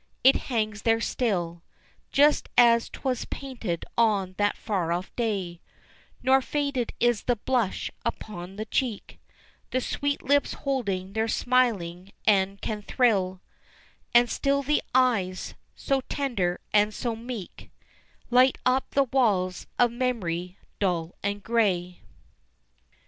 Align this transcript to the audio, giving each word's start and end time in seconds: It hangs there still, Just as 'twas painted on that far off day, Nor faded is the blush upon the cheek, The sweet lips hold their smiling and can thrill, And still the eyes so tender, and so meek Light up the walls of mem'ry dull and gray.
It 0.23 0.35
hangs 0.47 0.81
there 0.81 0.99
still, 0.99 1.61
Just 2.11 2.49
as 2.57 2.89
'twas 2.89 3.25
painted 3.25 3.85
on 3.95 4.33
that 4.39 4.57
far 4.57 4.91
off 4.91 5.15
day, 5.15 5.61
Nor 6.23 6.41
faded 6.41 6.91
is 6.99 7.25
the 7.25 7.35
blush 7.35 7.91
upon 8.03 8.55
the 8.55 8.65
cheek, 8.65 9.19
The 9.69 9.79
sweet 9.79 10.23
lips 10.23 10.53
hold 10.53 10.87
their 10.87 11.27
smiling 11.27 12.13
and 12.25 12.59
can 12.63 12.81
thrill, 12.81 13.41
And 14.11 14.27
still 14.27 14.63
the 14.63 14.81
eyes 14.95 15.53
so 15.75 16.01
tender, 16.09 16.59
and 16.73 16.95
so 16.95 17.15
meek 17.15 17.69
Light 18.31 18.57
up 18.65 18.89
the 18.95 19.03
walls 19.03 19.67
of 19.77 19.91
mem'ry 19.91 20.57
dull 20.79 21.13
and 21.21 21.43
gray. 21.43 21.99